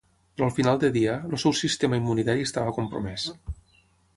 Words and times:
Però 0.37 0.45
al 0.45 0.53
final 0.53 0.79
de 0.83 0.89
dia, 0.95 1.17
el 1.29 1.39
seu 1.43 1.55
sistema 1.59 1.99
immunitari 2.01 2.47
estava 2.49 2.75
compromès. 2.79 3.29